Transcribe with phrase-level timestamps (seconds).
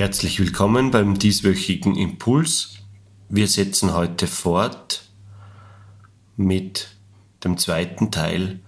[0.00, 2.76] Herzlich willkommen beim dieswöchigen Impuls.
[3.28, 5.02] Wir setzen heute fort
[6.38, 6.96] mit
[7.44, 8.60] dem zweiten Teil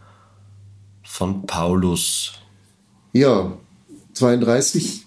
[1.02, 2.34] von Paulus.
[3.14, 3.58] Ja,
[4.12, 5.06] 32,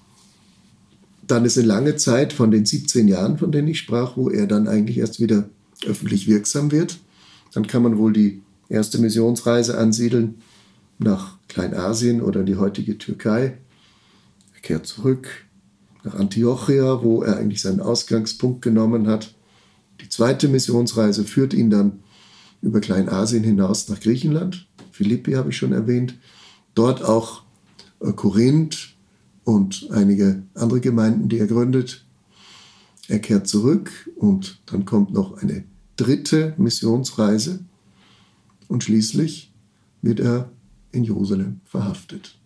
[1.27, 4.47] dann ist eine lange Zeit von den 17 Jahren, von denen ich sprach, wo er
[4.47, 5.47] dann eigentlich erst wieder
[5.85, 6.97] öffentlich wirksam wird.
[7.53, 10.41] Dann kann man wohl die erste Missionsreise ansiedeln
[10.97, 13.59] nach Kleinasien oder die heutige Türkei.
[14.55, 15.44] Er kehrt zurück,
[16.05, 19.33] nach Antiochia, wo er eigentlich seinen Ausgangspunkt genommen hat.
[20.01, 21.99] Die zweite Missionsreise führt ihn dann
[22.61, 24.67] über Kleinasien hinaus nach Griechenland.
[24.91, 26.17] Philippi habe ich schon erwähnt.
[26.73, 27.43] Dort auch
[27.99, 28.95] äh, Korinth
[29.43, 32.05] und einige andere Gemeinden, die er gründet.
[33.07, 35.63] Er kehrt zurück und dann kommt noch eine
[35.95, 37.59] dritte Missionsreise
[38.67, 39.53] und schließlich
[40.01, 40.51] wird er
[40.91, 42.37] in Jerusalem verhaftet.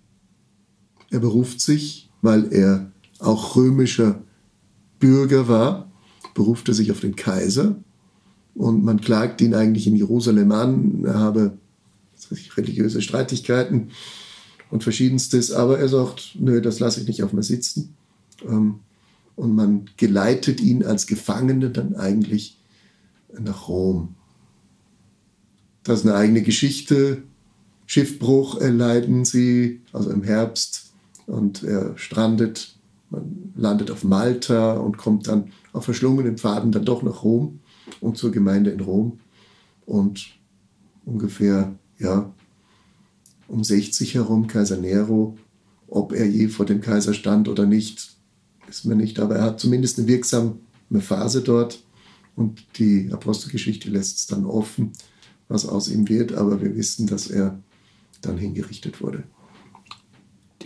[1.09, 4.21] Er beruft sich, weil er auch römischer
[4.99, 5.91] Bürger war,
[6.33, 7.75] berufte sich auf den Kaiser
[8.55, 11.57] und man klagt ihn eigentlich in Jerusalem an, er habe
[12.31, 13.91] ich, religiöse Streitigkeiten
[14.69, 17.95] und verschiedenstes, aber er sagt, nö, das lasse ich nicht auf mir sitzen.
[18.45, 18.79] Ähm,
[19.35, 22.57] und man geleitet ihn als Gefangene dann eigentlich
[23.39, 24.15] nach Rom.
[25.83, 27.23] Das ist eine eigene Geschichte.
[27.85, 30.91] Schiffbruch erleiden sie, also im Herbst,
[31.25, 32.78] und er strandet
[33.09, 37.59] man landet auf Malta und kommt dann auf verschlungenen Pfaden dann doch nach Rom
[38.01, 39.19] und zur Gemeinde in Rom.
[39.85, 40.27] Und
[41.05, 42.31] ungefähr, ja,
[43.47, 45.37] um 60 herum Kaiser Nero,
[45.87, 48.11] ob er je vor dem Kaiser stand oder nicht,
[48.67, 50.59] wissen wir nicht, aber er hat zumindest eine wirksame
[50.99, 51.83] Phase dort
[52.35, 54.93] und die Apostelgeschichte lässt es dann offen,
[55.47, 57.59] was aus ihm wird, aber wir wissen, dass er
[58.21, 59.23] dann hingerichtet wurde.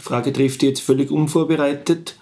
[0.04, 2.18] Die Frage trifft jetzt völlig unvorbereitet.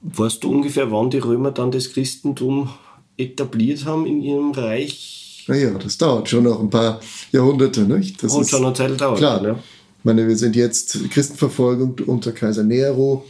[0.00, 2.70] Weißt du ungefähr, wann die Römer dann das Christentum
[3.18, 5.44] etabliert haben in ihrem Reich?
[5.46, 6.98] Naja, das dauert schon noch ein paar
[7.30, 8.22] Jahrhunderte, nicht?
[8.22, 9.18] Das Und schon eine Zeit dauert.
[9.18, 9.44] Klar.
[9.44, 9.52] Ja.
[9.52, 13.26] Ich meine, wir sind jetzt Christenverfolgung unter Kaiser Nero,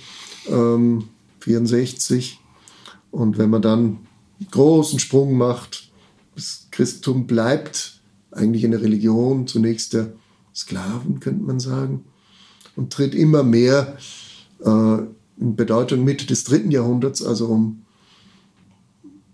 [0.48, 1.08] ähm,
[1.40, 2.38] 64.
[3.10, 4.06] Und wenn man dann
[4.52, 5.90] großen Sprung macht,
[6.36, 10.12] das Christentum bleibt eigentlich eine Religion, zunächst der
[10.54, 12.04] Sklaven, könnte man sagen,
[12.80, 13.98] und tritt immer mehr
[14.64, 14.98] äh,
[15.38, 17.82] in Bedeutung Mitte des dritten Jahrhunderts, also um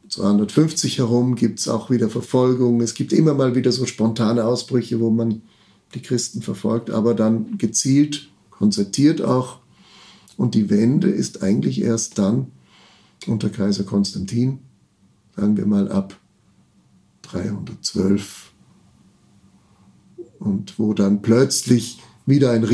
[0.08, 2.80] 250 herum, gibt es auch wieder Verfolgung.
[2.80, 5.42] Es gibt immer mal wieder so spontane Ausbrüche, wo man
[5.94, 9.60] die Christen verfolgt, aber dann gezielt, konzertiert auch.
[10.36, 12.48] Und die Wende ist eigentlich erst dann
[13.28, 14.58] unter Kaiser Konstantin,
[15.36, 16.18] sagen wir mal ab
[17.22, 18.52] 312.
[20.40, 22.64] Und wo dann plötzlich wieder ein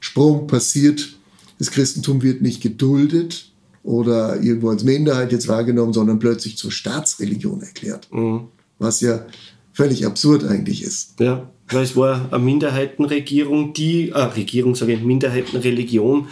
[0.00, 1.18] Riesensprung passiert
[1.58, 3.50] das Christentum wird nicht geduldet
[3.82, 8.08] oder irgendwo als Minderheit jetzt wahrgenommen, sondern plötzlich zur Staatsreligion erklärt.
[8.12, 8.48] Mhm.
[8.78, 9.26] Was ja
[9.72, 11.18] völlig absurd eigentlich ist.
[11.20, 16.28] Ja, weil es war eine Minderheitenregierung, die, äh, Regierung sage ich, Minderheitenreligion,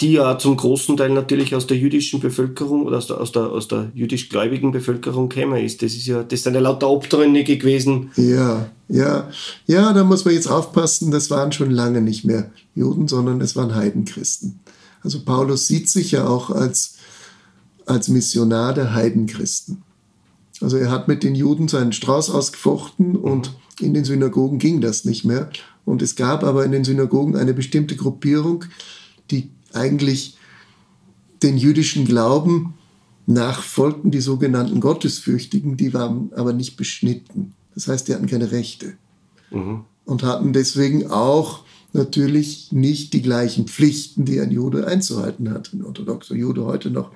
[0.00, 3.42] die ja zum großen Teil natürlich aus der jüdischen Bevölkerung oder aus der, aus der,
[3.44, 5.82] aus der jüdisch-gläubigen Bevölkerung käme ist.
[5.82, 8.10] Das ist ja, das sind ja lauter Abtrünnige gewesen.
[8.16, 9.30] Ja, ja,
[9.66, 13.56] ja, da muss man jetzt aufpassen, das waren schon lange nicht mehr Juden, sondern es
[13.56, 14.60] waren Heidenchristen.
[15.02, 16.96] Also Paulus sieht sich ja auch als,
[17.86, 19.82] als Missionar der Heidenchristen.
[20.60, 25.04] Also er hat mit den Juden seinen Strauß ausgefochten und in den Synagogen ging das
[25.04, 25.50] nicht mehr.
[25.84, 28.64] Und es gab aber in den Synagogen eine bestimmte Gruppierung,
[29.30, 30.36] die eigentlich
[31.42, 32.74] den jüdischen Glauben
[33.26, 37.52] nachfolgten, die sogenannten Gottesfürchtigen, die waren aber nicht beschnitten.
[37.74, 38.94] Das heißt, die hatten keine Rechte
[39.50, 39.84] mhm.
[40.04, 45.84] und hatten deswegen auch natürlich nicht die gleichen Pflichten, die ein Jude einzuhalten hat, ein
[45.84, 47.10] orthodoxer Jude heute noch.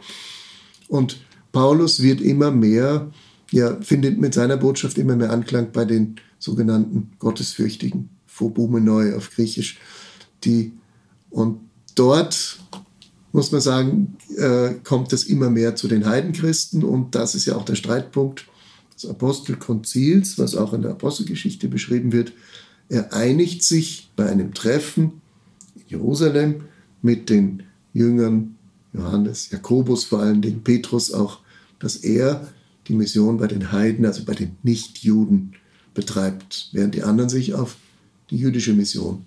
[0.89, 1.19] Und
[1.53, 3.11] Paulus wird immer mehr,
[3.51, 9.79] ja, findet mit seiner Botschaft immer mehr Anklang bei den sogenannten Gottesfürchtigen, Phobumenoi auf Griechisch,
[10.45, 10.73] die
[11.31, 11.61] und
[11.99, 12.59] dort
[13.33, 17.57] muss man sagen, äh, kommt es immer mehr zu den Heidenchristen und das ist ja
[17.57, 18.47] auch der Streitpunkt
[18.95, 22.33] des Apostelkonzils, was auch in der Apostelgeschichte beschrieben wird.
[22.89, 25.21] Er einigt sich bei einem Treffen
[25.77, 26.63] in Jerusalem
[27.03, 28.57] mit den Jüngern
[28.93, 31.39] Johannes, Jakobus vor allen Dingen, Petrus auch,
[31.79, 32.49] dass er
[32.89, 35.55] die Mission bei den Heiden, also bei den Nichtjuden,
[35.95, 37.77] betreibt, während die anderen sich auf
[38.31, 39.25] die jüdische Mission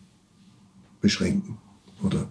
[1.01, 1.57] beschränken.
[2.04, 2.30] Oder?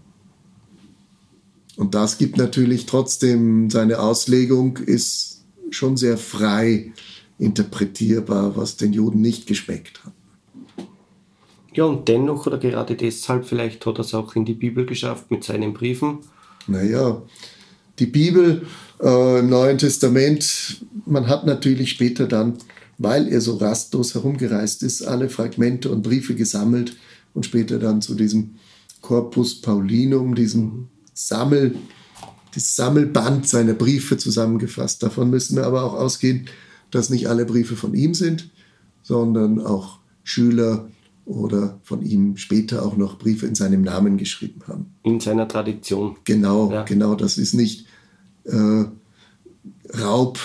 [1.76, 6.92] Und das gibt natürlich trotzdem, seine Auslegung ist schon sehr frei
[7.38, 10.12] interpretierbar, was den Juden nicht geschmeckt hat.
[11.74, 15.30] Ja, und dennoch oder gerade deshalb, vielleicht hat er es auch in die Bibel geschafft
[15.30, 16.18] mit seinen Briefen.
[16.66, 17.22] Naja,
[17.98, 18.66] die Bibel
[19.02, 22.58] äh, im Neuen Testament, man hat natürlich später dann,
[22.98, 26.96] weil er so rastlos herumgereist ist, alle Fragmente und Briefe gesammelt
[27.32, 28.56] und später dann zu diesem
[29.00, 31.76] Corpus Paulinum, diesem Sammel,
[32.54, 35.02] das Sammelband seiner Briefe zusammengefasst.
[35.02, 36.46] Davon müssen wir aber auch ausgehen,
[36.90, 38.50] dass nicht alle Briefe von ihm sind,
[39.02, 40.88] sondern auch Schüler
[41.24, 44.86] oder von ihm später auch noch Briefe in seinem Namen geschrieben haben.
[45.02, 46.16] In seiner Tradition.
[46.24, 46.82] Genau, ja.
[46.82, 47.14] genau.
[47.14, 47.86] Das ist nicht
[48.44, 48.84] äh,
[50.00, 50.38] Raub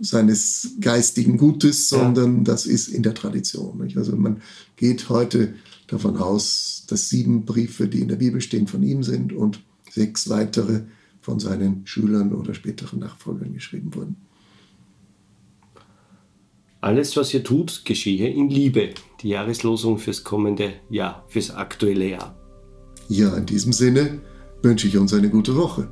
[0.00, 2.44] seines geistigen Gutes, sondern ja.
[2.44, 3.78] das ist in der Tradition.
[3.78, 3.96] Nicht?
[3.96, 4.42] Also man
[4.76, 5.54] geht heute
[5.88, 10.28] davon aus, dass sieben Briefe, die in der Bibel stehen, von ihm sind und sechs
[10.28, 10.82] weitere
[11.20, 14.16] von seinen Schülern oder späteren Nachfolgern geschrieben wurden.
[16.80, 18.90] Alles, was ihr tut, geschehe in Liebe.
[19.20, 22.36] Die Jahreslosung fürs kommende Jahr, fürs aktuelle Jahr.
[23.08, 24.20] Ja, in diesem Sinne
[24.62, 25.90] wünsche ich uns eine gute Woche.